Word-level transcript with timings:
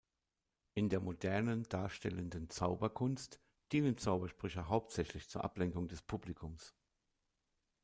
In 0.73 0.89
der 0.89 0.99
modernen, 0.99 1.65
darstellenden 1.69 2.49
Zauberkunst 2.49 3.39
dienen 3.71 3.99
Zaubersprüche 3.99 4.67
hauptsächlich 4.67 5.29
zur 5.29 5.43
Ablenkung 5.43 5.89
des 5.89 6.01
Publikums. 6.01 6.73